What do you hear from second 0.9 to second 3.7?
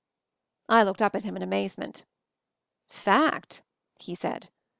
at him in amazement. "Fact